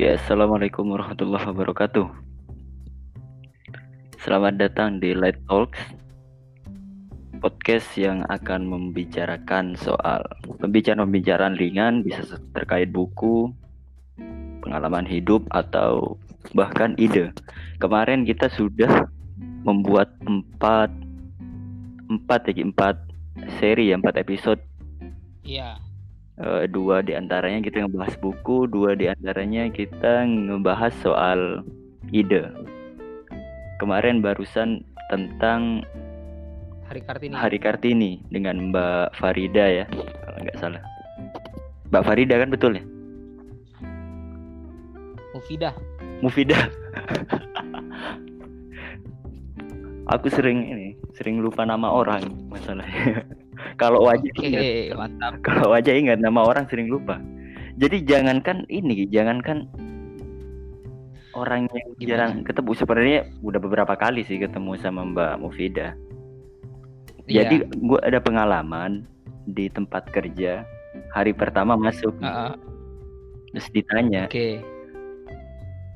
[0.00, 2.08] Oke, assalamualaikum warahmatullahi wabarakatuh.
[4.16, 5.76] Selamat datang di Light Talks,
[7.36, 10.24] podcast yang akan membicarakan soal
[10.56, 12.24] pembicaraan-pembicaraan ringan, bisa
[12.56, 13.52] terkait buku,
[14.64, 16.16] pengalaman hidup, atau
[16.56, 17.36] bahkan ide.
[17.76, 19.04] Kemarin kita sudah
[19.68, 20.88] membuat empat
[22.08, 22.96] empat ya empat
[23.60, 24.64] seri ya empat episode.
[25.44, 25.89] Iya.
[26.40, 31.60] Uh, dua di antaranya kita ngebahas buku, dua di antaranya kita ngebahas soal
[32.16, 32.48] ide.
[33.76, 34.80] Kemarin barusan
[35.12, 35.84] tentang
[36.90, 37.34] Hari Kartini.
[37.36, 40.82] Hari Kartini dengan Mbak Farida ya, kalau nggak salah.
[41.92, 42.84] Mbak Farida kan betul ya?
[45.36, 45.74] Mufidah.
[46.18, 46.62] Mufidah.
[50.18, 53.22] Aku sering ini, sering lupa nama orang masalahnya.
[53.80, 54.62] kalau wajah Oke, ingat,
[54.94, 55.32] mantap.
[55.40, 57.16] kalau wajah ingat nama orang sering lupa.
[57.80, 59.64] Jadi jangankan ini, jangankan
[61.32, 62.04] orang yang Gimana?
[62.04, 65.96] jarang ketemu sebenarnya udah beberapa kali sih ketemu sama Mbak Mufidah.
[67.24, 67.70] Jadi Iya.
[67.70, 69.06] gue ada pengalaman
[69.46, 70.66] di tempat kerja
[71.14, 72.52] hari pertama masuk Heeh,
[73.54, 74.58] terus ditanya Oke.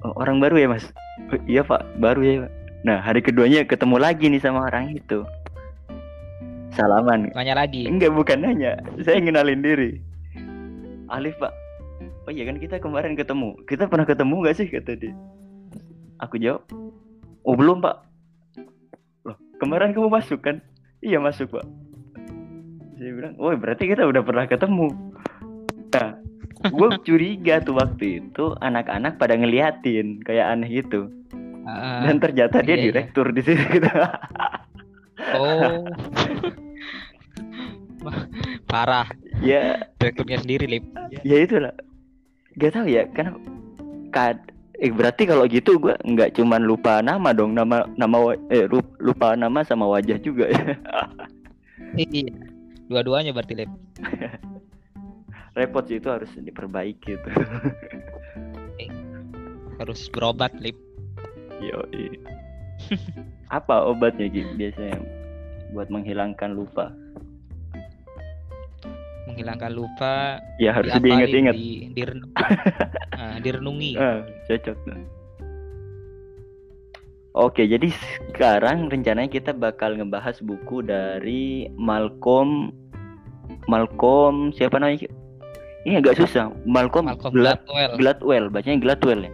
[0.02, 0.86] "Oh, orang baru ya mas
[1.28, 2.52] "Oh, iya pak baru ya Pak."
[2.84, 5.26] nah hari keduanya ketemu lagi nih sama orang itu
[6.74, 7.86] salaman Tanya lagi.
[7.86, 9.90] enggak bukan nanya saya ngenalin diri
[11.08, 11.52] Alif pak
[12.26, 15.14] oh iya kan kita kemarin ketemu kita pernah ketemu gak sih kata dia
[16.18, 16.62] aku jawab
[17.44, 17.96] oh belum pak
[19.28, 20.58] loh kemarin kamu masuk kan
[21.04, 21.66] iya masuk pak
[22.98, 24.88] saya bilang oh berarti kita udah pernah ketemu
[25.94, 26.16] nah
[26.64, 31.12] gue curiga tuh waktu itu anak-anak pada ngeliatin kayak aneh gitu
[31.64, 32.00] Heeh.
[32.08, 32.84] dan ternyata dia iya, iya.
[32.92, 33.88] direktur di sini gitu.
[35.32, 35.80] Oh.
[38.74, 39.06] Parah.
[39.38, 40.84] ya Direkturnya sendiri, Lip.
[41.22, 41.70] ya itulah
[42.58, 43.38] gak tahu ya karena
[44.10, 44.38] kad
[44.78, 49.38] eh berarti kalau gitu gue nggak cuman lupa nama dong nama nama eh lu- lupa
[49.38, 50.74] nama sama wajah juga ya
[51.94, 52.34] Iya.
[52.90, 53.70] Dua-duanya berarti, Lip.
[55.58, 57.34] repot sih itu harus diperbaiki tuh
[59.78, 60.74] Harus berobat, Lip.
[61.62, 61.78] yo
[63.48, 64.98] apa obatnya gitu biasanya
[65.70, 66.90] buat menghilangkan lupa
[69.24, 70.38] Menghilangkan lupa.
[70.60, 72.34] ya harus diapalin, diinget-inget Di, direnung-
[73.16, 73.92] Ah, direnungi.
[73.96, 74.76] Ah, cocok
[77.34, 77.90] Oke, jadi
[78.30, 82.70] sekarang rencananya kita bakal ngebahas buku dari Malcolm
[83.66, 85.10] Malcolm siapa namanya?
[85.82, 86.54] Ini agak susah.
[86.64, 87.92] Malcolm, Malcolm Glad- Gladwell.
[87.98, 89.32] Gladwell, bacanya Gladwell ya.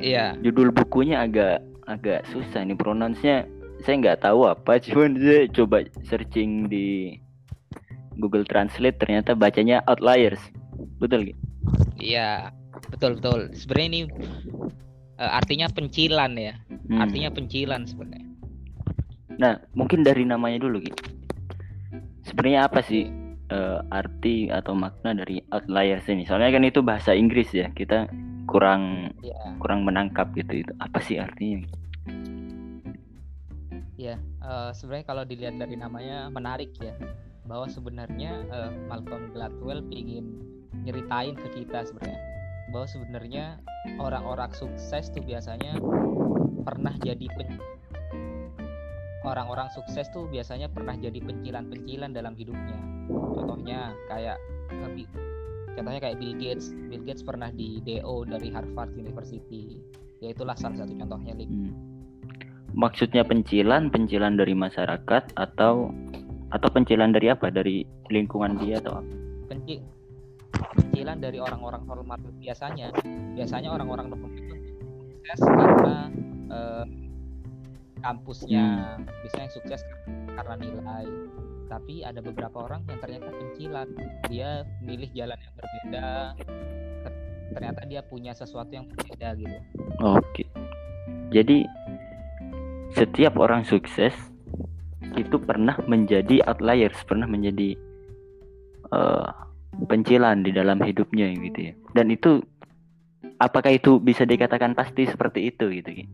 [0.00, 0.24] Iya.
[0.40, 3.44] Judul bukunya agak agak susah nih pronounce-nya.
[3.84, 7.18] Saya nggak tahu apa, cuman saya coba searching di
[8.18, 10.40] Google Translate ternyata bacanya Outliers.
[11.00, 11.40] Betul gitu?
[12.00, 12.50] Iya.
[12.90, 13.40] Betul, betul.
[13.56, 14.00] Sebenarnya ini
[15.16, 16.54] eh, artinya pencilan ya.
[16.90, 17.00] Hmm.
[17.00, 18.28] Artinya pencilan sebenarnya.
[19.40, 21.02] Nah, mungkin dari namanya dulu gitu.
[22.28, 23.08] Sebenarnya apa sih
[23.48, 26.28] eh, arti atau makna dari outliers ini?
[26.28, 27.72] Soalnya kan itu bahasa Inggris ya.
[27.72, 28.08] Kita
[28.44, 29.56] kurang Iya.
[29.62, 30.72] kurang menangkap gitu itu.
[30.82, 31.64] Apa sih artinya?
[33.94, 36.96] Ya, eh, sebenarnya kalau dilihat dari namanya menarik ya,
[37.46, 40.42] bahwa sebenarnya eh, Malcolm Gladwell ingin
[40.82, 42.20] nyeritain ke kita sebenarnya
[42.72, 43.44] bahwa sebenarnya
[44.00, 45.76] orang-orang sukses tuh biasanya
[46.64, 47.60] pernah jadi pen-
[49.22, 52.78] orang-orang sukses tuh biasanya pernah jadi pencilan-pencilan dalam hidupnya.
[53.10, 54.38] Contohnya kayak
[54.72, 55.06] eh,
[55.76, 56.74] contohnya kayak Bill Gates.
[56.90, 59.78] Bill Gates pernah di DO dari Harvard University.
[60.22, 61.34] Ya itulah salah satu contohnya.
[61.34, 61.70] Hmm.
[62.72, 65.92] Maksudnya pencilan, pencilan dari masyarakat atau
[66.52, 67.48] atau pencilan dari apa?
[67.48, 67.82] Dari
[68.12, 69.12] lingkungan dia atau apa?
[69.52, 69.84] penci
[70.72, 72.88] pencilan dari orang-orang normatif biasanya
[73.36, 75.96] biasanya orang-orang itu sukses karena
[76.48, 76.84] eh,
[78.00, 79.80] kampusnya biasanya sukses
[80.32, 81.06] karena nilai
[81.68, 83.88] tapi ada beberapa orang yang ternyata pencilan
[84.32, 86.06] dia milih jalan yang berbeda
[87.04, 87.20] ter-
[87.52, 89.58] ternyata dia punya sesuatu yang berbeda gitu
[90.00, 90.44] Oke.
[91.32, 91.64] Jadi
[92.92, 94.12] setiap orang sukses
[95.16, 97.76] itu pernah menjadi outliers, pernah menjadi
[98.92, 99.28] eh,
[99.88, 101.74] pencilan di dalam hidupnya gitu ya.
[101.96, 102.44] Dan itu
[103.40, 105.90] apakah itu bisa dikatakan pasti seperti itu gitu?
[106.02, 106.04] Ki?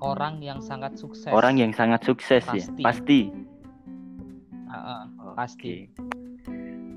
[0.00, 2.82] orang yang sangat sukses Orang yang sangat sukses ya, Pasti.
[2.82, 3.20] pasti.
[4.70, 5.02] Ah, ah.
[5.20, 5.36] Oke.
[5.36, 5.72] Pasti.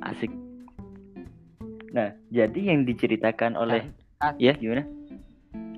[0.03, 0.31] Asik.
[1.93, 4.87] Nah, jadi yang diceritakan oleh Kan- ya gimana?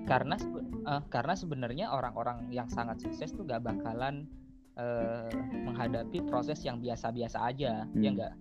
[0.05, 0.37] karena
[0.85, 4.29] eh, karena sebenarnya orang-orang yang sangat sukses tuh gak bakalan
[4.75, 5.31] eh,
[5.65, 8.13] menghadapi proses yang biasa-biasa aja ya Hmm.
[8.15, 8.33] enggak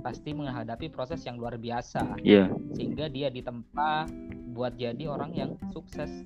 [0.00, 2.48] pasti menghadapi proses yang luar biasa Iya.
[2.74, 4.08] sehingga dia ditempa
[4.50, 6.24] buat jadi orang yang sukses.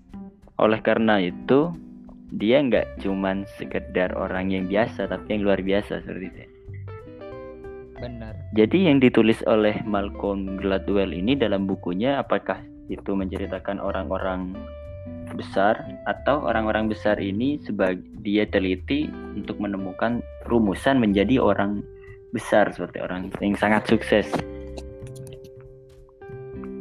[0.57, 1.75] Oleh karena itu,
[2.33, 6.45] dia nggak cuman sekedar orang yang biasa, tapi yang luar biasa seperti itu.
[7.97, 8.35] Benar.
[8.53, 14.55] Jadi yang ditulis oleh Malcolm Gladwell ini dalam bukunya, apakah itu menceritakan orang-orang
[15.35, 15.75] besar
[16.07, 21.83] atau orang-orang besar ini sebagai dia teliti untuk menemukan rumusan menjadi orang
[22.31, 24.27] besar seperti orang yang sangat sukses.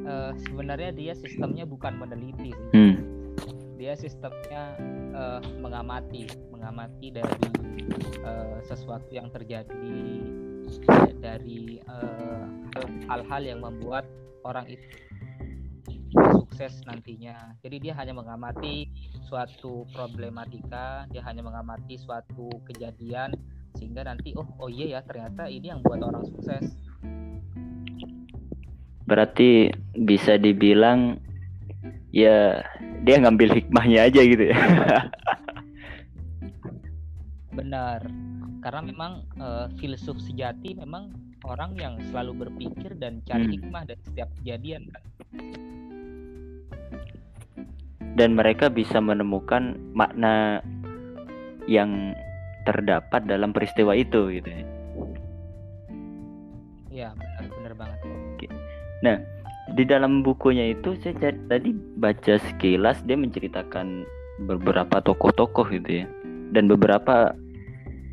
[0.06, 2.54] Eh, sebenarnya dia sistemnya bukan meneliti.
[2.74, 3.02] Hmm.
[3.76, 4.78] Dia sistemnya
[5.14, 7.38] eh, mengamati, mengamati dari
[8.22, 9.98] eh, sesuatu yang terjadi
[11.22, 11.78] dari
[13.06, 14.10] hal-hal yang membuat
[14.42, 14.86] orang itu
[16.34, 17.56] sukses nantinya.
[17.60, 18.88] Jadi dia hanya mengamati
[19.28, 23.36] suatu problematika, dia hanya mengamati suatu kejadian
[23.76, 26.80] sehingga nanti oh oh iya ya ternyata ini yang buat orang sukses.
[29.06, 31.20] Berarti bisa dibilang
[32.16, 32.64] ya
[33.04, 34.58] dia ngambil hikmahnya aja gitu ya.
[37.60, 38.02] Benar.
[38.64, 41.14] Karena memang eh, filsuf sejati memang
[41.46, 43.54] orang yang selalu berpikir dan cari Hmm.
[43.62, 45.04] hikmah dari setiap kejadian kan.
[48.16, 50.64] Dan mereka bisa menemukan makna
[51.68, 52.16] yang
[52.64, 54.64] terdapat dalam peristiwa itu gitu ya.
[56.96, 57.96] Ya, benar benar banget.
[59.76, 64.08] Di dalam bukunya itu saya tadi baca sekilas dia menceritakan
[64.48, 66.06] beberapa tokoh-tokoh gitu ya.
[66.56, 67.36] Dan beberapa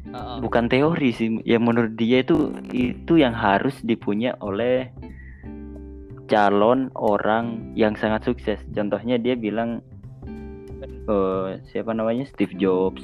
[0.09, 0.37] Heeh.
[0.43, 4.91] bukan teori sih yang menurut dia itu itu yang harus dipunya oleh
[6.27, 9.85] calon orang yang sangat sukses contohnya dia bilang
[10.89, 12.27] eh, siapa namanya?
[12.29, 13.03] Steve Jobs.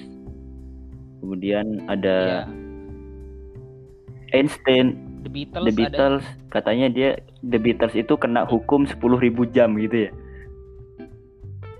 [1.19, 4.95] Kemudian ada Ya, Einstein.
[5.27, 5.81] The Beatles, The ada.
[5.83, 6.25] Beatles.
[6.49, 7.11] Katanya dia
[7.43, 8.99] The Beatles itu kena hukum 10.000
[9.51, 10.11] jam gitu ya?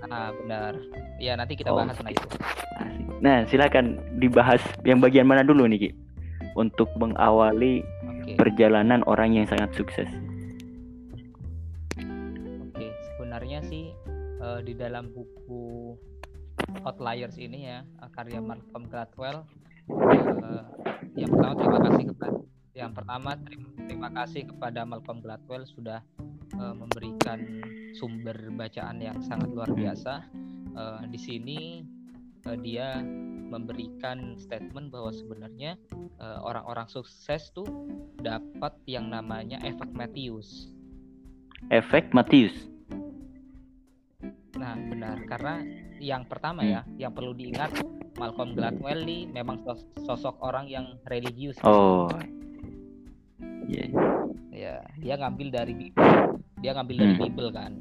[0.09, 0.73] Ah, benar.
[1.21, 2.27] Ya, nanti kita Oh, bahas nah itu.
[3.19, 5.89] Nah silakan dibahas yang bagian mana dulu nih Ki?
[6.57, 8.35] Untuk mengawali Oke.
[8.39, 10.07] perjalanan orang yang sangat sukses
[14.59, 15.95] eh, di dalam buku
[16.83, 19.47] Outliers ini ya eh, karya Malcolm Gladwell
[19.87, 20.63] eh,
[21.15, 22.39] yang pertama terima kasih kepada
[22.79, 23.35] yang pertama
[23.89, 25.99] terima, kasih kepada Malcolm Gladwell sudah
[26.55, 27.39] eh, memberikan
[27.97, 30.23] sumber bacaan yang sangat luar biasa.
[30.77, 31.59] Eh, di sini
[32.47, 33.03] eh, dia
[33.49, 35.73] memberikan statement bahwa sebenarnya
[36.19, 37.65] orang-orang sukses tuh
[38.19, 40.69] dapat yang namanya efek Matthews.
[41.73, 42.69] efek Matius
[44.59, 45.53] Nah, benar karena
[45.97, 47.71] yang pertama ya, yang perlu diingat
[48.15, 51.55] Malcolm Gladwell nih memang sos- sosok orang yang religius.
[51.63, 52.11] oh
[53.65, 53.85] Iya.
[54.49, 56.03] Ya, dia ngambil dari Bible.
[56.59, 57.21] Dia ngambil dari Hmm.
[57.23, 57.71] Bible kan.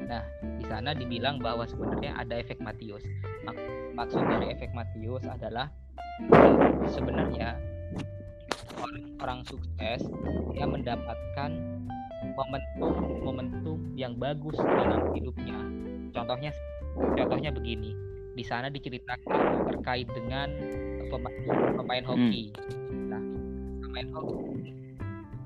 [0.00, 0.22] Nah,
[0.54, 3.02] di sana dibilang bahwa sebenarnya ada efek Matius.
[3.42, 3.58] Mak-
[3.92, 5.68] maksud dari efek Matius adalah
[6.86, 7.58] sebenarnya
[8.76, 10.06] orang, orang sukses
[10.52, 11.50] dia mendapatkan
[12.34, 15.58] momentum-momentum yang bagus dalam hidupnya.
[16.14, 16.50] Contohnya
[16.94, 17.94] contohnya begini.
[18.34, 20.50] Di sana diceritakan terkait dengan
[21.06, 22.50] pemain pemain hoki.
[22.90, 23.22] Nah,
[23.86, 24.74] pemain hoki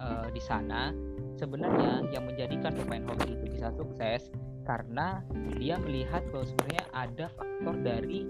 [0.00, 0.92] eh, di sana
[1.36, 4.32] sebenarnya yang menjadikan pemain hoki itu bisa sukses
[4.64, 5.24] karena
[5.56, 8.20] dia melihat bahwa sebenarnya ada faktor dari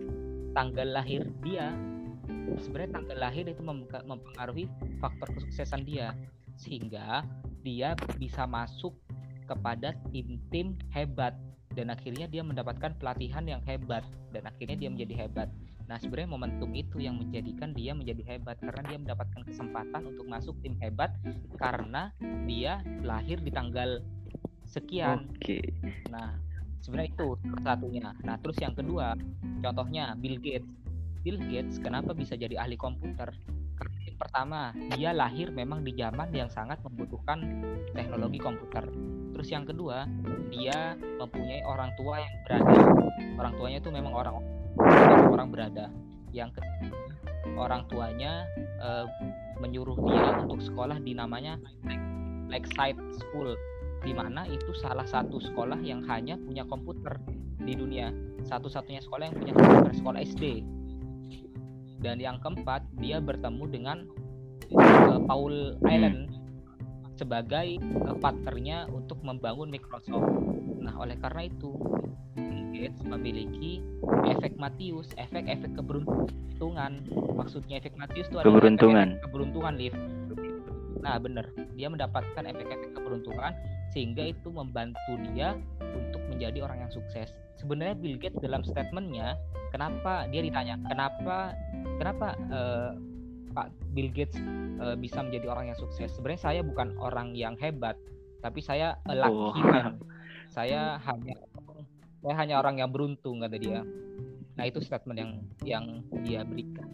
[0.55, 1.75] tanggal lahir dia.
[2.59, 3.63] Sebenarnya tanggal lahir itu
[4.05, 4.67] mempengaruhi
[4.99, 6.17] faktor kesuksesan dia
[6.59, 7.23] sehingga
[7.69, 8.97] dia bisa masuk
[9.45, 11.37] kepada tim-tim hebat
[11.77, 14.01] dan akhirnya dia mendapatkan pelatihan yang hebat
[14.33, 15.53] dan akhirnya dia menjadi hebat.
[15.89, 20.57] Nah, sebenarnya momentum itu yang menjadikan dia menjadi hebat karena dia mendapatkan kesempatan untuk masuk
[20.61, 21.13] tim hebat
[21.57, 22.13] karena
[22.45, 24.01] dia lahir di tanggal
[24.69, 25.29] sekian.
[25.33, 25.65] Oke.
[26.13, 26.37] Nah,
[26.85, 27.29] sebenarnya itu
[27.65, 28.13] satunya.
[28.21, 29.17] Nah, terus yang kedua,
[29.65, 30.69] contohnya Bill Gates.
[31.25, 33.33] Bill Gates kenapa bisa jadi ahli komputer?
[34.19, 37.39] Pertama, dia lahir memang di zaman yang sangat membutuhkan
[37.95, 38.83] teknologi komputer.
[39.31, 40.11] Terus yang kedua,
[40.51, 42.75] dia mempunyai orang tua yang berada.
[43.39, 44.35] Orang tuanya itu memang orang
[45.31, 45.87] orang berada.
[46.35, 46.91] Yang ketiga,
[47.55, 48.43] orang tuanya
[48.83, 49.07] eh,
[49.63, 51.55] menyuruh dia untuk sekolah di namanya
[52.51, 53.55] Lakeside School
[54.03, 57.19] di mana itu salah satu sekolah yang hanya punya komputer
[57.59, 58.15] di dunia
[58.47, 60.45] satu-satunya sekolah yang punya komputer sekolah SD
[61.99, 63.99] dan yang keempat dia bertemu dengan
[64.71, 66.31] eh, Paul Allen
[67.19, 70.31] sebagai eh, partnernya untuk membangun Microsoft.
[70.79, 71.75] Nah oleh karena itu
[72.39, 73.83] Bill Gates memiliki
[74.31, 77.03] efek Matius efek-efek keberuntungan.
[77.35, 79.09] Maksudnya efek Matius itu adalah Keberuntungan.
[79.19, 79.95] efek-efek keberuntungan Liv.
[81.03, 81.47] Nah bener.
[81.75, 83.55] Dia mendapatkan efek-efek keberuntungan
[83.91, 87.35] sehingga itu membantu dia untuk menjadi orang yang sukses.
[87.59, 89.35] Sebenarnya Bill Gates dalam statementnya
[89.75, 91.55] kenapa dia ditanya kenapa
[91.99, 92.95] kenapa uh,
[93.53, 94.39] Pak Bill Gates
[94.79, 96.15] uh, bisa menjadi orang yang sukses?
[96.15, 97.99] Sebenarnya saya bukan orang yang hebat
[98.39, 99.55] tapi saya a lucky oh.
[99.59, 99.99] man
[100.57, 101.35] saya hanya
[102.23, 103.83] saya hanya orang yang beruntung kata dia.
[104.55, 105.85] Nah itu statement yang yang
[106.23, 106.87] dia berikan.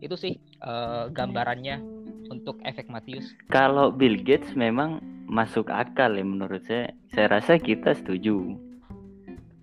[0.00, 1.80] Itu sih uh, gambarannya
[2.28, 3.32] untuk efek Matius.
[3.48, 6.92] Kalau Bill Gates memang masuk akal ya menurut saya.
[7.12, 8.67] Saya rasa kita setuju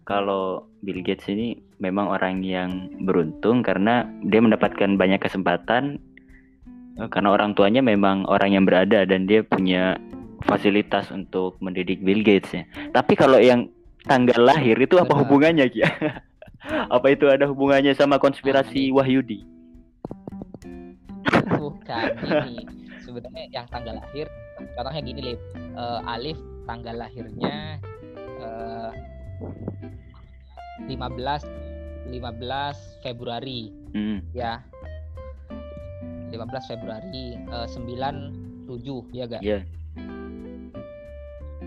[0.05, 5.97] kalau Bill Gates ini memang orang yang beruntung karena dia mendapatkan banyak kesempatan
[7.01, 9.97] eh, karena orang tuanya memang orang yang berada dan dia punya
[10.45, 12.63] fasilitas untuk mendidik Bill Gates ya.
[12.93, 13.65] Tapi kalau yang
[14.05, 15.89] tanggal lahir itu apa hubungannya Kia?
[16.95, 19.41] apa itu ada hubungannya sama konspirasi Wahyudi?
[21.65, 22.05] Bukan
[22.45, 22.61] ini
[23.01, 24.29] sebenarnya yang tanggal lahir
[24.77, 25.41] contohnya gini Lip
[25.73, 26.37] uh, Alif
[26.69, 27.81] tanggal lahirnya
[28.41, 28.93] uh,
[30.87, 30.91] 15
[32.11, 34.19] 15 Februari hmm.
[34.35, 34.61] ya
[36.35, 39.41] 15 Februari uh, 97 ya gak?
[39.45, 39.63] Yeah.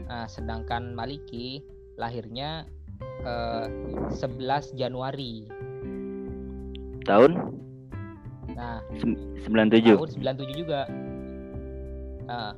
[0.09, 1.65] Nah, sedangkan Maliki
[1.97, 2.69] lahirnya
[3.25, 3.69] uh,
[4.13, 5.49] 11 Januari.
[7.05, 7.33] Tahun?
[8.53, 9.97] Nah, 97.
[9.97, 10.85] Tahun 97 juga.
[12.29, 12.53] Nah,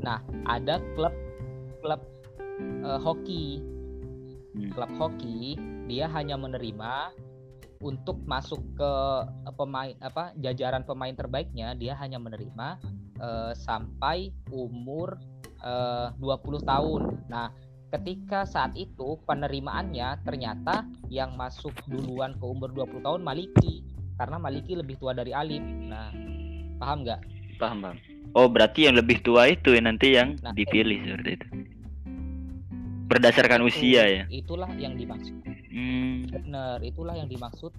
[0.00, 0.18] nah
[0.48, 1.12] ada klub
[1.84, 2.00] klub
[2.84, 3.60] uh, hoki.
[4.56, 4.70] Hmm.
[4.72, 5.56] Klub hoki
[5.88, 7.12] dia hanya menerima
[7.78, 8.92] untuk masuk ke
[9.28, 12.78] uh, pemain apa jajaran pemain terbaiknya dia hanya menerima
[13.22, 15.18] uh, sampai umur
[15.62, 17.02] uh, 20 tahun.
[17.30, 17.54] Nah,
[17.94, 23.86] ketika saat itu penerimaannya ternyata yang masuk duluan ke umur 20 tahun Maliki
[24.18, 25.62] karena Maliki lebih tua dari Alif.
[25.62, 26.10] Nah,
[26.82, 27.20] paham nggak?
[27.58, 27.96] Paham, Bang.
[28.36, 31.46] Oh, berarti yang lebih tua itu ya nanti yang nah, dipilih eh, seperti itu.
[33.08, 34.22] Berdasarkan usia ya.
[34.28, 35.40] Itulah yang dimaksud.
[35.72, 36.28] Hmm.
[36.28, 37.72] Benar, itulah yang dimaksud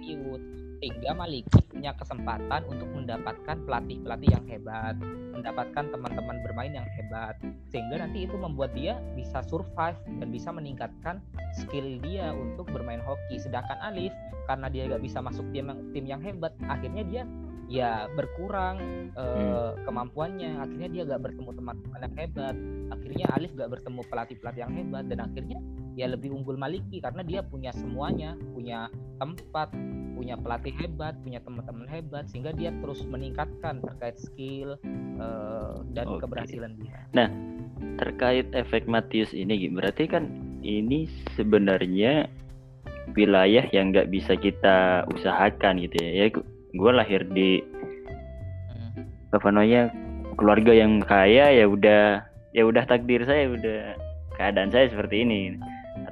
[0.00, 4.94] Youth sehingga Maliki punya kesempatan untuk mendapatkan pelatih-pelatih yang hebat,
[5.32, 7.36] mendapatkan teman-teman bermain yang hebat,
[7.72, 11.20] sehingga nanti itu membuat dia bisa survive dan bisa meningkatkan
[11.56, 13.40] skill dia untuk bermain hoki.
[13.40, 14.12] Sedangkan Alif
[14.46, 17.22] karena dia gak bisa masuk tim yang, tim yang hebat, akhirnya dia
[17.66, 20.58] ya berkurang uh, kemampuannya.
[20.62, 22.56] Akhirnya dia gak bertemu teman-teman yang hebat.
[22.94, 25.04] Akhirnya Alif gak bertemu pelatih-pelatih yang hebat.
[25.10, 25.58] Dan akhirnya
[25.98, 28.38] ya lebih unggul Maliki karena dia punya semuanya.
[28.54, 29.74] Punya tempat
[30.16, 32.24] punya pelatih hebat punya teman-teman hebat.
[32.30, 34.78] Sehingga dia terus meningkatkan terkait skill
[35.18, 36.20] uh, dan okay.
[36.22, 36.96] keberhasilan dia.
[37.12, 37.28] Nah
[38.00, 40.32] terkait efek Matius ini berarti kan
[40.64, 41.04] ini
[41.36, 42.24] sebenarnya
[43.14, 46.10] wilayah yang nggak bisa kita usahakan gitu ya.
[46.24, 46.26] Ya
[46.76, 47.60] gue lahir di
[48.72, 49.32] hmm.
[49.34, 49.90] apa namanya
[50.36, 53.96] keluarga yang kaya ya udah ya udah takdir saya udah
[54.36, 55.40] keadaan saya seperti ini.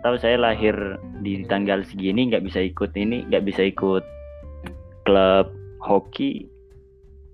[0.01, 0.77] Atau saya lahir
[1.21, 4.05] di tanggal segini nggak bisa ikut ini nggak bisa ikut
[5.05, 5.53] klub
[5.85, 6.49] hoki.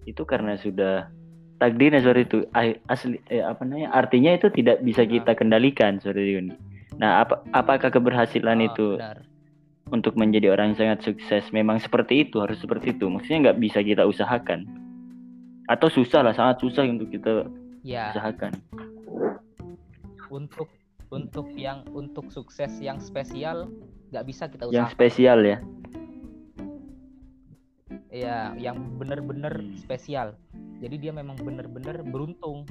[0.07, 1.07] Itu karena sudah
[1.61, 2.39] takdirnya seperti itu
[2.89, 6.55] asli eh, apa namanya artinya itu tidak bisa kita kendalikan seperti ini
[6.97, 9.30] nah apa apakah keberhasilan oh, itu benar
[9.91, 11.45] untuk menjadi orang yang sangat sukses.
[11.51, 13.11] Memang seperti itu harus seperti itu.
[13.11, 14.67] Maksudnya nggak bisa kita usahakan.
[15.67, 17.47] Atau susah lah sangat susah untuk kita
[17.83, 18.15] ya.
[18.15, 18.55] usahakan.
[20.31, 20.71] Untuk
[21.11, 23.67] untuk yang untuk sukses yang spesial
[24.15, 24.79] nggak bisa kita usahakan.
[24.79, 25.59] yang spesial ya?
[28.11, 29.79] Ya yang benar-benar hmm.
[29.79, 30.39] spesial.
[30.81, 32.67] Jadi dia memang benar-benar beruntung.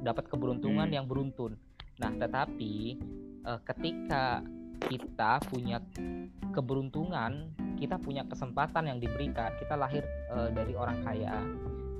[0.00, 0.96] Dapat keberuntungan hmm.
[0.96, 1.56] yang beruntun.
[2.00, 2.96] Nah tetapi
[3.44, 4.40] uh, ketika
[4.88, 5.82] kita punya
[6.56, 9.52] keberuntungan, kita punya kesempatan yang diberikan.
[9.60, 11.36] Kita lahir uh, dari orang kaya,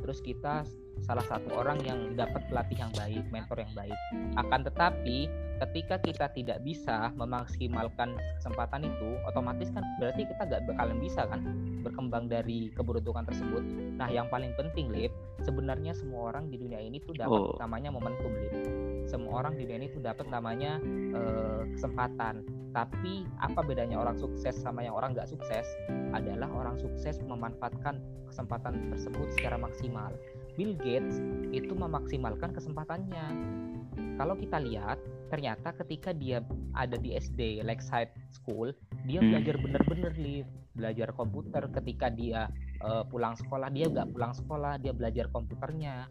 [0.00, 0.64] terus kita
[1.00, 3.96] salah satu orang yang dapat pelatih yang baik, mentor yang baik.
[4.36, 5.28] Akan tetapi
[5.60, 11.40] ketika kita tidak bisa memaksimalkan kesempatan itu, otomatis kan berarti kita gak bakalan bisa kan
[11.84, 13.64] berkembang dari keberuntungan tersebut.
[13.96, 15.12] Nah, yang paling penting, Lip,
[15.44, 17.56] sebenarnya semua orang di dunia ini tuh dapat oh.
[17.60, 18.52] namanya momentum, Lip.
[19.10, 20.78] Semua orang di dunia ini tuh dapat namanya
[21.18, 22.46] uh, kesempatan.
[22.70, 25.66] Tapi apa bedanya orang sukses sama yang orang gak sukses?
[26.14, 27.98] Adalah orang sukses memanfaatkan
[28.30, 30.14] kesempatan tersebut secara maksimal.
[30.54, 31.18] Bill Gates
[31.50, 33.26] itu memaksimalkan kesempatannya.
[34.14, 35.02] Kalau kita lihat,
[35.34, 36.46] ternyata ketika dia
[36.78, 38.70] ada di SD Lakeside School,
[39.10, 39.28] dia hmm.
[39.34, 40.40] belajar bener-bener nih,
[40.78, 41.66] belajar komputer.
[41.74, 42.46] Ketika dia
[42.86, 46.06] uh, pulang sekolah, dia nggak pulang sekolah, dia belajar komputernya.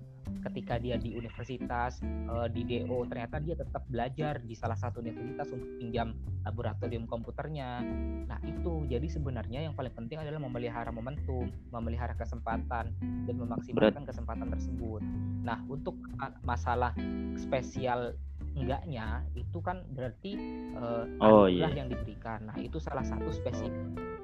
[0.46, 2.00] Ketika dia di universitas
[2.32, 6.16] uh, di DO ternyata dia tetap belajar di salah satu universitas untuk pinjam
[6.48, 7.84] laboratorium komputernya.
[8.26, 8.88] Nah itu.
[8.90, 15.02] Jadi sebenarnya yang paling penting adalah memelihara momentum memelihara kesempatan dan memaksimalkan kesempatan tersebut.
[15.46, 15.98] Nah untuk
[16.44, 16.96] masalah
[17.36, 18.16] spesial
[18.60, 20.36] enggaknya itu kan berarti
[20.76, 21.72] uh, oh, iya.
[21.72, 22.44] yang diberikan.
[22.44, 23.72] Nah itu salah satu spesifik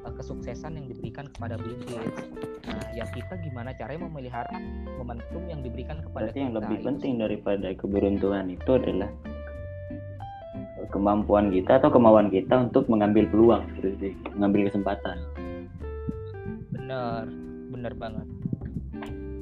[0.03, 2.27] uh, kesuksesan yang diberikan kepada Bill Gates.
[2.67, 4.51] Nah ya kita gimana caranya memelihara
[4.99, 6.43] momentum yang diberikan kepada berarti kita.
[6.43, 9.09] yang lebih itu penting daripada keberuntungan itu adalah
[10.91, 15.17] kemampuan kita atau kemauan kita untuk mengambil peluang, berarti mengambil kesempatan.
[16.71, 17.27] Benar,
[17.73, 18.27] benar banget.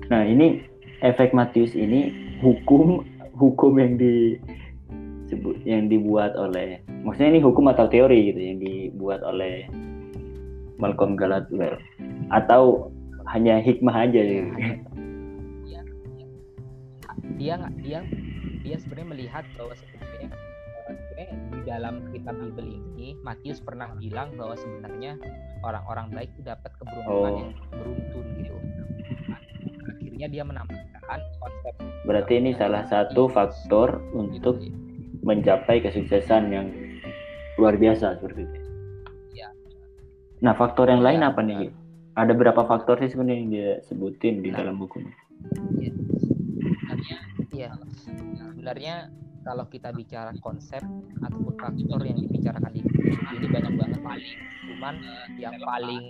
[0.09, 0.65] Nah ini
[1.05, 2.09] efek Matius ini
[2.41, 3.05] hukum
[3.37, 4.37] hukum yang di
[5.63, 9.67] yang dibuat oleh maksudnya ini hukum atau teori gitu yang dibuat oleh
[10.81, 11.77] Malcolm Gladwell
[12.33, 12.91] atau
[13.31, 14.51] hanya hikmah aja ya, gitu.
[15.63, 15.81] Dia
[17.39, 17.99] dia dia,
[18.63, 20.29] dia sebenarnya melihat bahwa sebenarnya
[20.83, 25.15] sebenarnya di dalam kitab Bible ini Matius pernah bilang bahwa sebenarnya
[25.63, 27.39] orang-orang baik itu dapat keberuntungan oh.
[27.39, 28.55] yang beruntun gitu.
[29.87, 31.73] akhirnya dia menambahkan konsep
[32.03, 34.92] berarti ini salah satu faktor gitu, untuk gitu,
[35.23, 36.67] mencapai kesuksesan yang
[37.55, 38.59] luar biasa seperti itu.
[39.33, 39.49] Ya.
[40.43, 41.71] Nah, faktor yang lain ya, apa nih?
[42.13, 45.13] Ada berapa faktor sih sebenarnya yang dia sebutin di nah, dalam bukunya?
[45.79, 45.91] Ya.
[46.19, 47.17] Sebenarnya,
[47.55, 47.71] ya.
[48.53, 48.95] Sebenarnya
[49.43, 50.81] kalau kita bicara konsep
[51.19, 56.03] ataupun faktor yang dibicarakan di buku ini banyak banget paling cuman uh, yang paling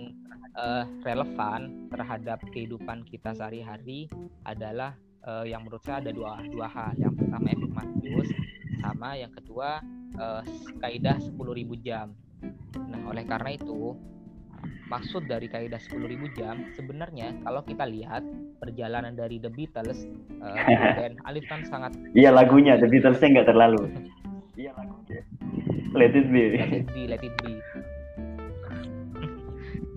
[0.54, 4.06] uh, relevan terhadap kehidupan kita sehari-hari
[4.46, 4.94] adalah
[5.26, 8.30] uh, yang menurut saya ada dua dua hal yang pertama efek Matius
[8.80, 9.82] sama yang kedua
[10.18, 10.42] uh,
[10.82, 12.14] kaidah 10.000 jam.
[12.76, 13.94] Nah oleh karena itu
[14.88, 18.24] maksud dari kaidah 10.000 jam sebenarnya kalau kita lihat
[18.60, 20.04] perjalanan dari The Beatles
[20.44, 20.56] uh,
[20.96, 23.82] dan Alif kan sangat iya lagunya The Beatlesnya nggak terlalu.
[24.54, 25.20] Iya lagunya.
[25.94, 26.58] Let It Be.
[26.58, 27.54] Let It Be Let It Be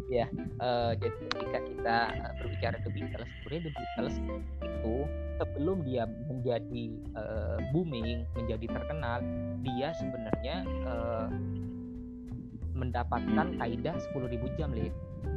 [0.07, 0.25] ya
[0.63, 1.97] uh, jadi ketika kita
[2.39, 4.15] berbicara The Beatles sebenarnya The Beatles
[4.63, 4.97] itu
[5.37, 9.21] sebelum dia menjadi uh, booming, menjadi terkenal,
[9.61, 11.29] dia sebenarnya uh,
[12.77, 14.93] mendapatkan kaidah 10.000 jam, Lid.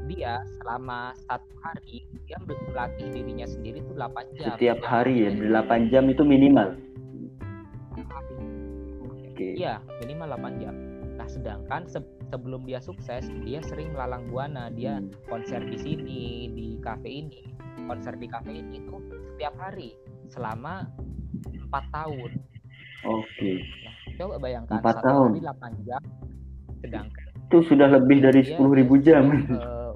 [0.09, 4.57] Dia selama satu hari dia berlatih dirinya sendiri itu 8 jam.
[4.57, 6.77] Setiap hari ya, 8 jam itu minimal.
[9.33, 9.57] Okay.
[9.57, 10.75] Iya, minimal 8 jam.
[11.17, 12.01] Nah, sedangkan se
[12.31, 17.43] sebelum dia sukses, dia sering melalang buana, dia konser di sini, di kafe ini,
[17.91, 18.95] konser di kafe ini itu
[19.35, 19.99] setiap hari
[20.31, 20.87] selama
[21.67, 22.31] empat tahun.
[23.11, 23.27] Oke.
[23.35, 23.57] Okay.
[23.59, 25.31] Nah, coba bayangkan empat tahun.
[25.35, 26.03] Hari 8 jam,
[26.87, 29.27] sedangkan itu sudah lebih dari sepuluh ribu jam.
[29.51, 29.91] Uh,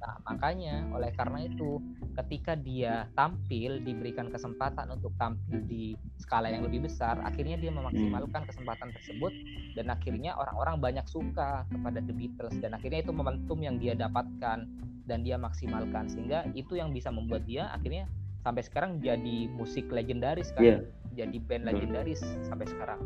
[0.00, 1.84] nah, makanya oleh karena itu
[2.18, 8.44] ketika dia tampil diberikan kesempatan untuk tampil di skala yang lebih besar akhirnya dia memaksimalkan
[8.46, 9.32] kesempatan tersebut
[9.78, 14.66] dan akhirnya orang-orang banyak suka kepada The Beatles dan akhirnya itu momentum yang dia dapatkan
[15.06, 18.06] dan dia maksimalkan sehingga itu yang bisa membuat dia akhirnya
[18.40, 20.80] sampai sekarang jadi musik legendaris kan yeah.
[21.14, 23.00] jadi band legendaris sampai sekarang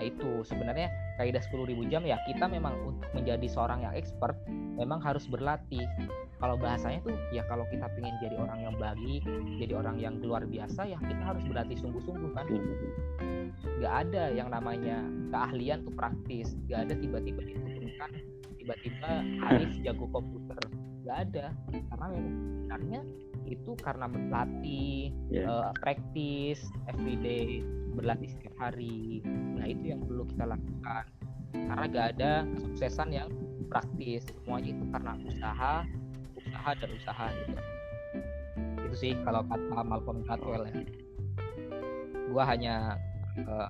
[0.00, 0.88] nah itu sebenarnya
[1.20, 5.84] kaidah 10.000 jam ya kita memang untuk menjadi seorang yang expert memang harus berlatih
[6.40, 9.20] kalau bahasanya tuh ya kalau kita pengen jadi orang yang baik
[9.60, 12.48] jadi orang yang luar biasa ya kita harus berlatih sungguh-sungguh kan
[13.76, 18.10] nggak ada yang namanya keahlian tuh praktis nggak ada tiba-tiba diturunkan
[18.56, 19.12] tiba-tiba
[19.52, 20.56] Arif jago komputer
[21.04, 21.52] nggak ada
[21.92, 23.00] karena memang sebenarnya
[23.50, 25.44] itu karena berlatih yeah.
[25.44, 25.44] Iya.
[25.44, 27.60] uh, praktis everyday
[28.00, 29.20] berlatih setiap hari.
[29.28, 31.04] Nah itu yang perlu kita lakukan.
[31.52, 33.28] Karena gak ada kesuksesan yang
[33.68, 34.24] praktis.
[34.40, 35.74] Semuanya itu karena usaha
[36.40, 37.60] usaha dan usaha gitu.
[38.88, 40.82] Itu sih kalau kata Malcolm Gladwell ya.
[42.32, 42.96] Gua hanya
[43.46, 43.68] uh,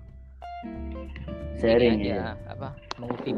[1.59, 2.53] sharing aja, ya.
[2.53, 3.37] apa mengutip.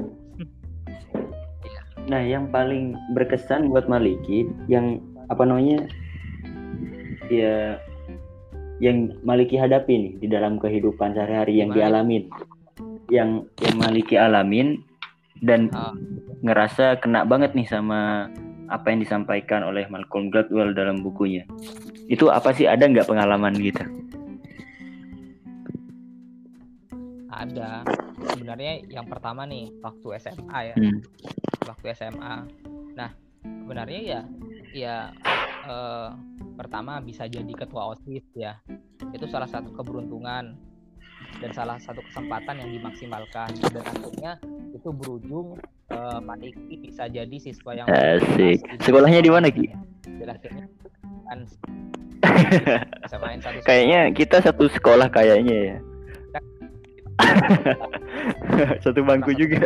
[2.11, 4.99] Nah, yang paling berkesan buat Maliki yang
[5.31, 5.87] apa namanya?
[7.31, 7.79] Ya
[8.83, 12.27] yang Maliki hadapi nih di dalam kehidupan sehari-hari yang dialamin.
[13.07, 14.83] Yang yang Maliki alamin
[15.39, 15.95] dan ah.
[16.43, 18.27] ngerasa kena banget nih sama
[18.67, 21.47] apa yang disampaikan oleh Malcolm Gladwell dalam bukunya.
[22.11, 23.87] Itu apa sih ada nggak pengalaman gitu?
[27.31, 27.87] Ada.
[28.35, 30.75] Sebenarnya yang pertama nih waktu SMA ya.
[30.75, 30.99] Hmm
[31.67, 32.35] waktu SMA.
[32.99, 33.11] Nah,
[33.43, 34.21] sebenarnya ya
[34.73, 34.97] ya
[35.69, 36.09] eh,
[36.55, 38.61] pertama bisa jadi ketua OSIS ya.
[39.13, 40.73] Itu salah satu keberuntungan.
[41.41, 44.33] dan salah satu kesempatan yang dimaksimalkan dan akhirnya
[44.77, 45.57] itu berujung
[45.89, 49.71] uh, Maniki bisa jadi siswa yang asik sekolahnya di mana Ki?
[50.21, 50.67] dan akhirnya
[51.27, 51.39] kan
[53.43, 55.77] satu kayaknya kita satu sekolah kayaknya ya
[58.85, 59.63] satu bangku juga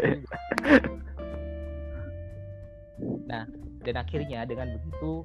[3.26, 3.44] nah
[3.86, 5.22] dan akhirnya dengan begitu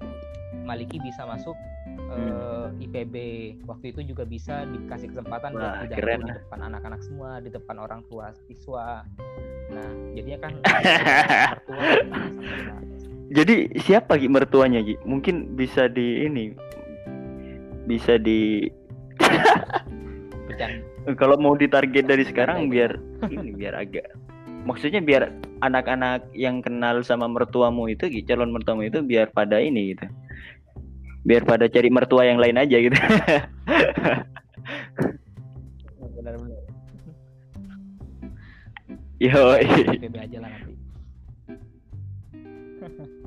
[0.67, 1.55] Maliki bisa masuk
[1.87, 2.11] hmm.
[2.11, 3.15] uh, IPB
[3.63, 6.27] waktu itu juga bisa dikasih kesempatan Wah, buat keren.
[6.27, 9.07] di depan anak-anak semua di depan orang tua siswa.
[9.71, 11.87] Nah jadinya kan mertua
[13.31, 14.99] jadi siapa Gi mertuanya Gi?
[15.07, 16.51] Mungkin bisa di ini
[17.87, 18.67] bisa di
[21.21, 22.99] kalau mau ditarget dari sekarang biar
[23.33, 24.05] ini biar agak
[24.65, 25.33] maksudnya biar
[25.65, 30.05] anak-anak yang kenal sama mertuamu itu calon mertuamu itu biar pada ini gitu
[31.21, 32.97] biar pada cari mertua yang lain aja gitu.
[36.17, 36.61] Benar-benar.
[39.21, 40.73] Yo aja lah nanti.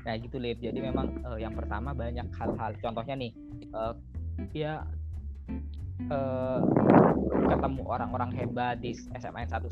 [0.00, 0.58] Nah gitu lip.
[0.58, 2.72] Jadi memang uh, yang pertama banyak hal-hal.
[2.80, 3.32] Contohnya nih
[3.70, 3.94] uh,
[4.56, 4.82] ya
[6.08, 6.60] uh,
[7.46, 9.68] ketemu orang-orang hebat di SMA satu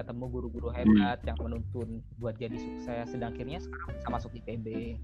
[0.00, 4.96] ketemu guru-guru hebat yang menuntun buat jadi sukses sedang akhirnya sekarang bisa masuk IPB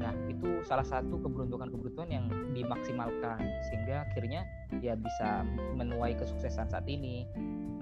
[0.00, 4.48] Nah, itu salah satu keberuntungan-keberuntungan yang dimaksimalkan sehingga akhirnya
[4.80, 5.44] ya bisa
[5.76, 7.28] menuai kesuksesan saat ini.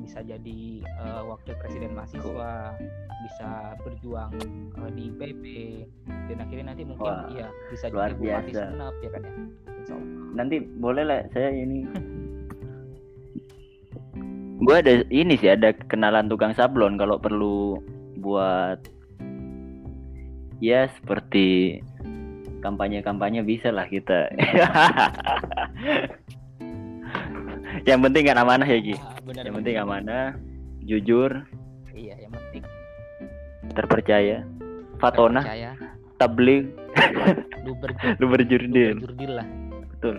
[0.02, 2.74] Bisa jadi uh, wakil presiden mahasiswa,
[3.22, 3.50] bisa
[3.82, 4.32] berjuang
[4.78, 5.44] uh, di PP
[6.30, 9.32] dan akhirnya nanti mungkin Wah, ya bisa jadi bupati senap ya kan ya.
[10.34, 11.86] Nanti boleh lah saya ini
[14.58, 17.78] gue ada ini sih ada kenalan tukang sablon kalau perlu
[18.18, 18.82] buat
[20.58, 21.78] ya seperti
[22.58, 24.26] kampanye-kampanye bisa lah kita.
[27.88, 28.98] yang penting kan amanah ya Ki.
[28.98, 30.34] Ah, benar, yang penting amanah,
[30.82, 31.46] jujur.
[31.94, 32.66] Iya, yang penting
[33.72, 34.42] terpercaya.
[34.98, 35.42] Fatona.
[35.44, 35.70] Terpercaya.
[36.18, 36.64] Tablik.
[38.20, 38.98] Lu berjurdil.
[39.30, 39.46] lah.
[39.94, 40.18] Betul.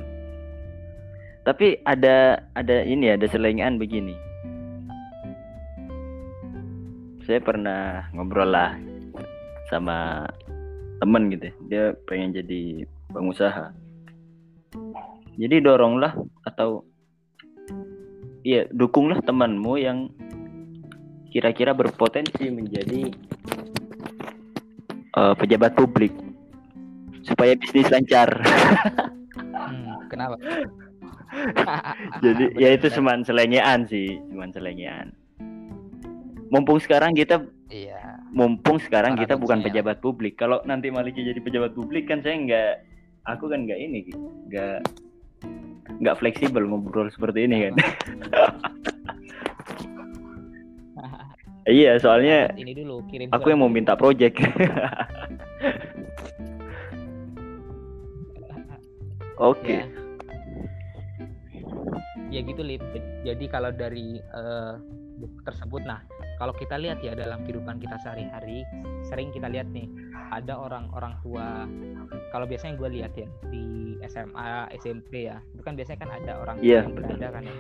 [1.44, 4.14] Tapi ada ada ini ada selengean begini.
[7.30, 8.74] Saya pernah ngobrol lah
[9.70, 10.26] sama
[10.98, 11.54] temen gitu ya.
[11.70, 13.70] dia pengen jadi pengusaha.
[15.38, 16.90] Jadi doronglah atau
[18.42, 20.10] iya dukunglah temanmu yang
[21.30, 23.14] kira-kira berpotensi menjadi
[25.14, 26.18] uh, pejabat publik
[27.22, 28.42] supaya bisnis lancar.
[29.54, 30.34] Hmm, kenapa?
[32.26, 35.14] Jadi ya itu cuman selengean sih cuman selengean
[36.50, 40.38] mumpung sekarang kita iya mumpung sekarang kita bukan pejabat publik.
[40.38, 42.86] Kalau nanti Maliki jadi pejabat publik kan saya nggak,
[43.26, 44.06] aku kan nggak ini,
[44.50, 44.86] nggak
[46.00, 47.74] nggak fleksibel ngobrol seperti ini kan.
[51.80, 54.38] iya, soalnya ini dulu kirim aku yang mau minta project.
[59.40, 59.64] Oke.
[59.64, 59.80] Okay.
[62.30, 62.44] Ya.
[62.44, 62.84] ya gitu lip.
[63.24, 64.76] Jadi kalau dari uh,
[65.20, 66.00] buku tersebut, nah
[66.40, 68.64] kalau kita lihat ya dalam kehidupan kita sehari-hari
[69.04, 69.92] sering kita lihat nih
[70.32, 71.68] ada orang-orang tua.
[72.32, 76.56] Kalau biasanya gue lihat ya di SMA SMP ya itu kan biasanya kan ada orang
[76.64, 76.84] tua yeah.
[76.88, 77.58] yang berada kan ya.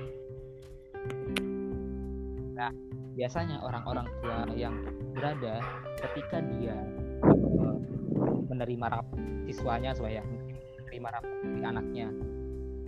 [2.55, 2.71] Nah
[3.19, 4.75] biasanya orang-orang tua yang
[5.11, 5.59] berada
[5.99, 6.77] ketika dia
[7.27, 7.75] uh,
[8.47, 9.07] menerima rap
[9.43, 10.23] siswanya supaya
[10.87, 12.07] menerima rap di anaknya.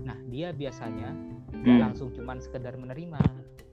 [0.07, 1.11] Nah dia biasanya
[1.53, 1.79] hmm.
[1.79, 3.21] langsung cuman sekedar menerima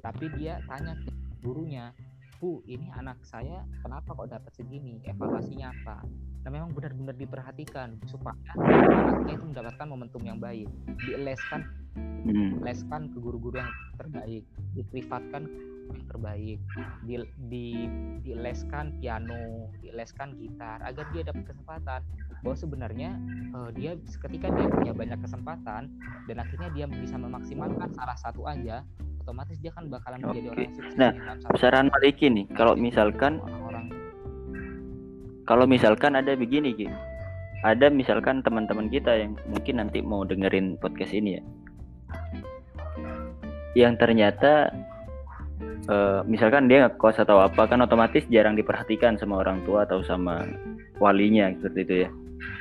[0.03, 1.11] tapi dia tanya ke
[1.43, 1.95] gurunya
[2.39, 5.03] Bu ini anak saya kenapa kok dapat segini?
[5.03, 6.07] Evaluasinya apa?
[6.47, 7.99] Nah memang benar-benar diperhatikan.
[8.07, 10.71] Supaya anaknya itu mendapatkan momentum yang baik.
[11.03, 11.67] Dieleskan
[11.99, 12.63] hmm.
[12.63, 14.47] leskan ke guru-guru yang terbaik.
[14.79, 15.51] Diprivatkan
[15.91, 16.59] yang terbaik.
[17.03, 17.15] Di,
[17.51, 17.67] di
[18.23, 22.07] dileskan piano dileskan gitar agar dia dapat kesempatan
[22.45, 23.11] bahwa sebenarnya
[23.55, 25.91] uh, dia ketika dia punya banyak kesempatan
[26.31, 28.87] dan akhirnya dia bisa memaksimalkan salah satu aja
[29.29, 30.97] otomatis dia kan bakalan menjadi orang yang sukses.
[30.97, 31.13] Nah,
[31.61, 33.93] saran Maliki nih, kalau misalkan orang-orang
[35.49, 36.93] kalau misalkan ada begini gitu.
[37.65, 41.43] Ada misalkan teman-teman kita yang mungkin nanti mau dengerin podcast ini ya.
[43.75, 44.71] Yang ternyata
[45.89, 50.47] uh, misalkan dia ngekos atau apa kan otomatis jarang diperhatikan sama orang tua atau sama
[51.01, 52.11] walinya seperti itu ya.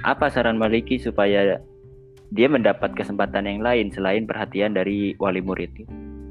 [0.05, 1.59] Apa saran Maliki supaya
[2.31, 5.87] dia mendapat kesempatan yang lain selain perhatian dari wali murid?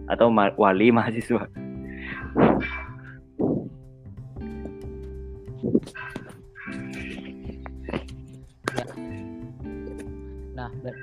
[0.07, 1.47] atau ma wali mahasiswa
[10.57, 10.95] nah ber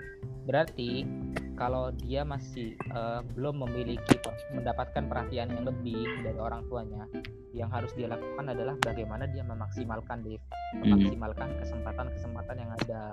[0.43, 1.07] berarti
[1.53, 4.19] kalau dia masih uh, belum memiliki
[4.51, 7.07] mendapatkan perhatian yang lebih dari orang tuanya
[7.53, 10.41] yang harus dia lakukan adalah bagaimana dia memaksimalkan Dave.
[10.73, 10.89] Hmm.
[10.89, 13.03] memaksimalkan kesempatan-kesempatan yang ada.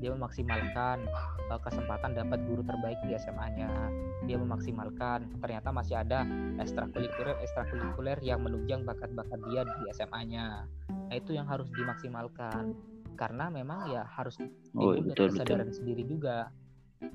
[0.00, 1.04] Dia memaksimalkan
[1.48, 3.68] uh, kesempatan dapat guru terbaik di SMA-nya
[4.28, 5.32] dia memaksimalkan.
[5.40, 6.28] Ternyata masih ada
[6.60, 10.68] ekstrakurikuler ekstrakurikuler yang menunjang bakat-bakat dia di SMA-nya
[11.10, 12.76] nah itu yang harus dimaksimalkan.
[13.16, 14.36] Karena memang ya harus
[14.76, 15.78] oh, betul, kesadaran betul.
[15.80, 16.52] sendiri juga.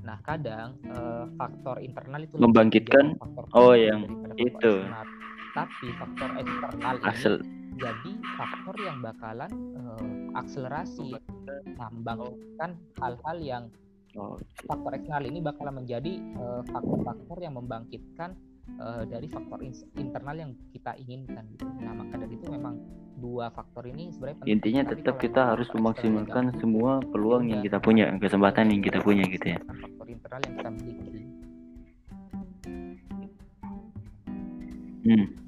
[0.01, 3.21] Nah, kadang uh, faktor internal itu membangkitkan?
[3.21, 4.01] faktor oh yang
[4.37, 4.81] itu.
[5.55, 7.35] Tapi faktor eksternal Asal.
[7.39, 11.15] ini jadi faktor yang bakalan uh, akselerasi
[11.75, 13.63] nah, membangkitkan hal-hal yang
[14.15, 14.39] oh.
[14.67, 18.31] faktor eksternal ini bakalan menjadi eh, faktor-faktor yang membangkitkan
[18.79, 19.59] uh, dari faktor
[19.99, 21.67] internal yang kita inginkan gitu.
[21.83, 22.79] Nah, maka dari itu memang
[23.19, 24.55] dua faktor ini sebenarnya penting.
[24.55, 29.55] Intinya tetap kita harus memaksimalkan semua peluang yang kita punya, kesempatan yang kita punya gitu
[29.55, 29.59] ya.
[29.59, 31.23] Faktor internal yang kita miliki.
[35.05, 35.44] Hmm.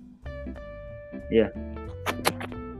[1.28, 1.48] Ya.
[1.48, 1.50] Yeah.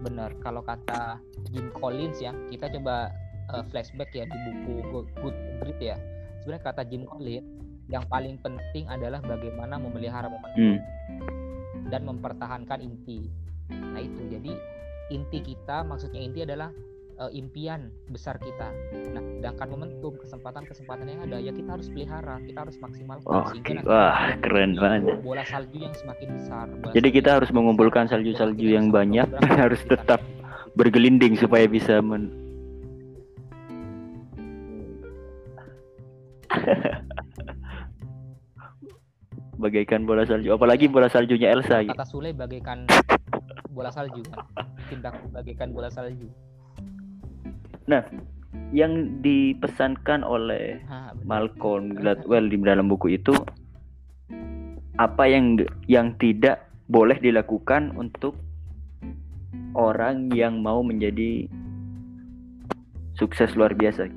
[0.04, 0.32] Benar.
[0.40, 1.20] Kalau kata
[1.52, 3.12] Jim Collins ya, kita coba
[3.52, 5.98] uh, flashback ya di buku Good, Grit ya.
[6.44, 7.48] Sebenarnya kata Jim Collins
[7.88, 10.80] yang paling penting adalah bagaimana memelihara momentum hmm.
[11.88, 13.32] dan mempertahankan inti.
[13.72, 14.52] Nah itu jadi
[15.08, 16.68] inti kita maksudnya inti adalah
[17.18, 18.70] uh, impian besar kita.
[19.14, 23.74] Nah, sedangkan momentum kesempatan-kesempatan yang ada ya kita harus pelihara, kita harus maksimalkan oh, sehingga
[23.82, 25.22] nanti wah keren banget.
[25.26, 26.66] Bola salju yang semakin besar.
[26.94, 30.22] Jadi kita harus mengumpulkan salju-salju yang banyak dan harus tetap
[30.78, 32.30] bergelinding supaya bisa men
[39.58, 42.86] bagaikan bola salju apalagi bola saljunya Elsa kata Sule bagaikan
[43.74, 44.46] bola salju kan
[44.86, 46.30] tindak bagaikan bola salju
[47.88, 48.04] nah
[48.76, 53.32] yang dipesankan oleh ha, Malcolm Gladwell di dalam buku itu
[54.98, 58.36] apa yang yang tidak boleh dilakukan untuk
[59.78, 61.46] orang yang mau menjadi
[63.14, 64.10] sukses luar biasa.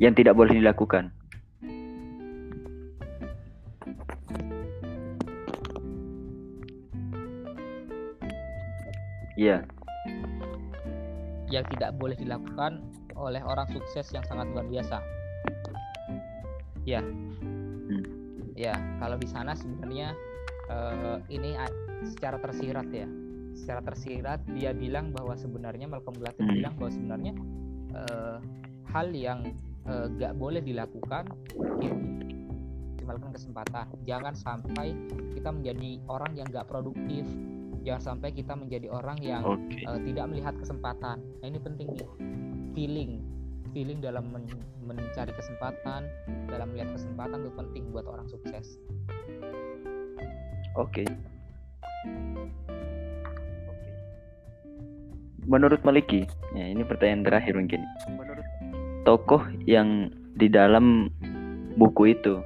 [0.00, 1.12] Yang tidak boleh dilakukan.
[9.36, 9.75] Iya.
[11.46, 12.82] Yang tidak boleh dilakukan
[13.16, 14.98] oleh orang sukses yang sangat luar biasa.
[16.84, 17.00] Ya.
[17.02, 18.04] Hmm.
[18.56, 20.16] Ya, kalau di sana sebenarnya
[20.70, 21.56] uh, ini
[22.06, 23.08] secara tersirat ya.
[23.56, 26.56] Secara tersirat dia bilang bahwa sebenarnya Malcolm Gladwell hmm.
[26.60, 27.32] bilang bahwa sebenarnya
[27.96, 28.38] uh,
[28.92, 29.54] hal yang
[29.88, 31.30] uh, gak boleh dilakukan
[31.80, 31.96] itu
[33.06, 33.86] maksimalkan kesempatan.
[34.02, 34.92] Jangan sampai
[35.32, 37.22] kita menjadi orang yang gak produktif,
[37.86, 39.86] jangan sampai kita menjadi orang yang okay.
[39.86, 41.22] uh, eh, tidak melihat kesempatan.
[41.22, 42.08] Nah ini penting nih.
[42.74, 43.12] Feeling.
[43.70, 44.50] Feeling dalam men
[44.86, 46.06] mencari kesempatan
[46.46, 48.78] dalam melihat kesempatan itu penting buat orang sukses.
[50.74, 51.06] Oke.
[51.06, 51.08] Okay.
[55.46, 56.26] menurut Maliki
[56.58, 57.86] ya ini pertanyaan terakhir mungkin.
[58.10, 58.46] Menurut
[59.06, 61.08] tokoh yang di dalam
[61.78, 62.42] buku itu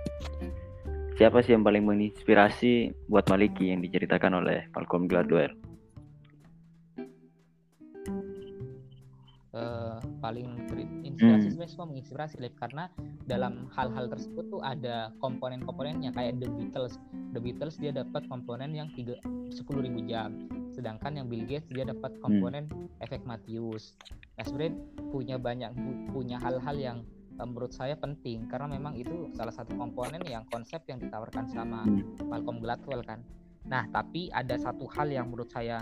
[1.21, 5.53] siapa sih yang paling menginspirasi buat Maliki yang diceritakan oleh Malcolm Gladwell?
[9.53, 10.49] Uh, paling
[11.05, 11.53] inspirasi hmm.
[11.53, 12.89] sebenarnya semua menginspirasi Liv karena
[13.29, 16.97] dalam hal-hal tersebut tuh ada komponen-komponennya kayak The Beatles
[17.37, 19.19] The Beatles dia dapat komponen yang tiga
[19.51, 23.03] sepuluh ribu jam sedangkan yang Bill Gates dia dapat komponen hmm.
[23.03, 23.99] efek Matthews
[24.39, 24.79] nah sebenarnya
[25.11, 25.75] punya banyak
[26.15, 26.99] punya hal-hal yang
[27.44, 32.29] menurut saya penting karena memang itu salah satu komponen yang konsep yang ditawarkan sama hmm.
[32.29, 33.20] Malcolm Gladwell kan.
[33.68, 35.79] Nah, tapi ada satu hal yang menurut saya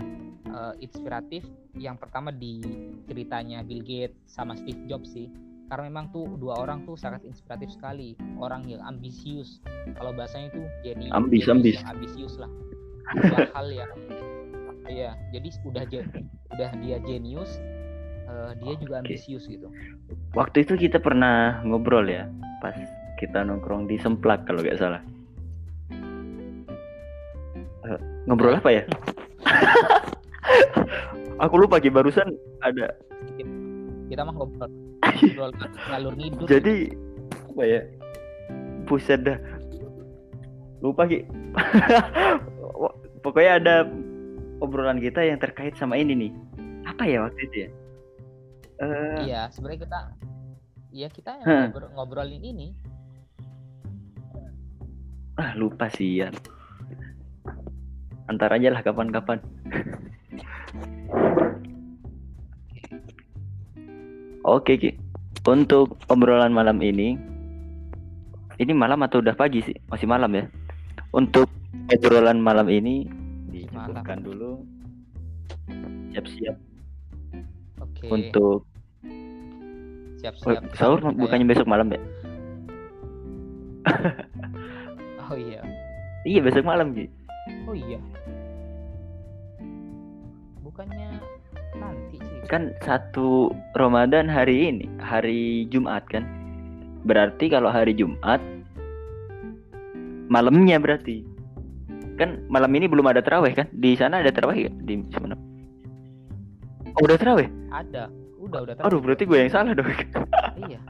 [0.51, 1.47] uh, inspiratif.
[1.79, 2.59] Yang pertama di
[3.07, 5.31] ceritanya Bill Gates sama Steve Jobs sih.
[5.71, 8.19] Karena memang tuh dua orang tuh sangat inspiratif sekali.
[8.35, 9.63] Orang yang ambisius.
[9.95, 11.79] Kalau bahasanya itu jadi ambis, ambis.
[11.79, 12.51] yang ambisius lah.
[13.15, 13.89] Dua hal yang
[14.89, 15.83] Iya, jadi udah
[16.49, 17.61] udah dia jenius,
[18.39, 19.67] uh, dia juga ambisius gitu.
[20.33, 22.25] Waktu itu kita pernah ngobrol ya
[22.63, 22.75] pas
[23.19, 25.03] kita nongkrong di Semplak kalau nggak salah.
[27.83, 28.83] Uh, ngobrol apa ya?
[31.43, 32.95] Aku lupa lagi barusan ada.
[34.07, 34.71] Kita mah ngobrol.
[35.19, 35.51] Ngobrol
[35.91, 36.47] ngalur ngidul.
[36.47, 36.75] Jadi
[37.55, 37.81] apa ya?
[38.87, 39.37] Buset dah.
[40.79, 41.27] Lupa Ki.
[43.23, 43.75] Pokoknya ada
[44.63, 46.31] obrolan kita yang terkait sama ini nih.
[46.87, 47.69] Apa ya waktu itu ya
[48.83, 49.99] uh, iya sebenarnya kita
[50.89, 51.69] ya kita huh.
[51.69, 52.67] ngobrol, ngobrolin ini
[55.39, 56.33] ah lupa sih ya
[58.27, 59.39] antar aja lah kapan-kapan
[64.43, 64.99] oke Ki
[65.47, 67.29] untuk obrolan malam ini
[68.59, 69.75] ini malam atau udah pagi sih?
[69.87, 70.45] Masih malam ya.
[71.15, 71.47] Untuk
[71.87, 73.07] obrolan malam ini
[73.49, 74.67] dicukupkan dulu.
[76.11, 76.57] Siap-siap
[77.79, 78.05] Oke.
[78.11, 78.68] untuk
[80.19, 80.63] oh, siap-siap.
[80.75, 81.19] sahur Kita ya.
[81.23, 82.01] bukannya besok malam ya?
[85.29, 85.61] Oh iya.
[86.25, 87.05] Iya besok malam Ki.
[87.69, 88.01] Oh iya.
[90.65, 91.21] Bukannya
[91.77, 92.37] nanti sih.
[92.49, 96.25] Kan satu Ramadan hari ini, hari Jumat kan.
[97.05, 98.41] Berarti kalau hari Jumat
[100.33, 101.23] malamnya berarti.
[102.19, 103.69] Kan malam ini belum ada terawih kan?
[103.71, 104.75] Di sana ada terawih gak?
[104.83, 105.39] Di mana?
[106.99, 107.47] Oh, udah terawih?
[107.71, 108.11] Ada.
[108.49, 109.85] Udah, udah Aduh, berarti gue yang salah dong.
[110.59, 110.81] Iya.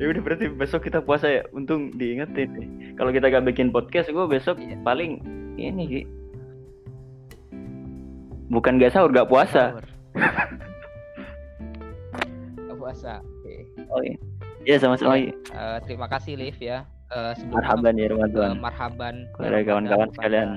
[0.00, 1.42] ya udah berarti besok kita puasa ya.
[1.52, 2.68] Untung diingetin nih.
[2.96, 5.20] Kalau kita gak bikin podcast, gue besok paling
[5.60, 6.02] ini Ki.
[8.48, 9.76] Bukan gak sahur, gak puasa.
[12.56, 13.20] Nggak puasa.
[13.20, 13.54] Oke.
[13.92, 14.16] Oh iya.
[14.64, 15.16] Iya sama-sama.
[15.20, 15.32] Eh,
[15.84, 16.88] terima kasih Liv ya.
[17.10, 18.50] Sebelum Marhaban ya eh, Ramadan.
[18.62, 20.48] marhaban Kepada kawan-kawan sekalian.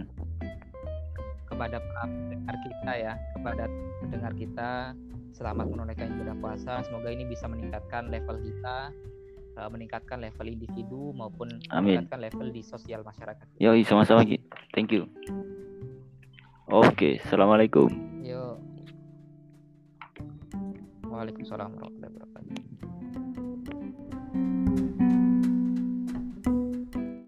[1.49, 3.63] kepada pendengar kita ya, kepada
[4.01, 4.69] pendengar kita
[5.33, 6.85] selamat menunaikan ibadah puasa.
[6.85, 8.93] Semoga ini bisa meningkatkan level kita,
[9.57, 11.99] eh, meningkatkan level individu maupun Amin.
[11.99, 13.45] meningkatkan level di sosial masyarakat.
[13.57, 14.37] Yoi sama-sama Ki.
[14.77, 15.09] Thank you.
[16.69, 17.89] Oke, assalamualaikum.
[18.23, 18.55] Yuk.
[21.09, 23.32] Waalaikumsalam warahmatullahi wabarakatuh.